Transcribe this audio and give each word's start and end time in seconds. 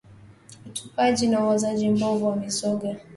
Utupaji 0.65 1.25
au 1.35 1.49
uzoaji 1.55 1.89
mbovu 1.89 2.25
wa 2.27 2.35
mizoga 2.35 2.95